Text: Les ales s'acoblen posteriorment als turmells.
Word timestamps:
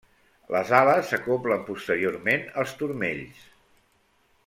Les 0.55 0.71
ales 0.77 1.11
s'acoblen 1.11 1.63
posteriorment 1.69 2.49
als 2.63 2.75
turmells. 2.83 3.45